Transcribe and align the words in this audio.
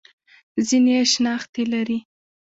ځینې 0.67 0.93
یې 0.97 1.01
شنختې 1.13 1.63
لري. 1.73 1.99